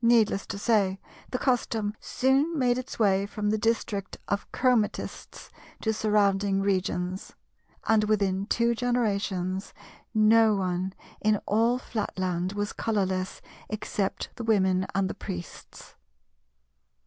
Needless 0.00 0.46
to 0.46 0.56
say, 0.58 0.98
the 1.30 1.36
custom 1.38 1.92
soon 2.00 2.58
made 2.58 2.78
its 2.78 2.98
way 2.98 3.26
from 3.26 3.50
the 3.50 3.58
district 3.58 4.16
of 4.26 4.50
Chromatistes 4.50 5.50
to 5.82 5.92
surrounding 5.92 6.62
regions; 6.62 7.34
and 7.86 8.04
within 8.04 8.46
two 8.46 8.74
generations 8.74 9.74
no 10.14 10.54
one 10.54 10.94
in 11.20 11.36
all 11.44 11.76
Flatland 11.78 12.52
was 12.54 12.72
colourless 12.72 13.42
except 13.68 14.30
the 14.36 14.42
Women 14.44 14.86
and 14.94 15.06
the 15.06 15.12
Priests. 15.14 15.96